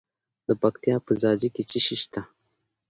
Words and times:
د 0.47 0.49
پکتیا 0.61 0.95
په 1.05 1.11
ځاځي 1.21 1.49
کې 1.55 1.63
څه 1.69 1.77
شی 1.85 1.95
شته؟ 2.03 2.21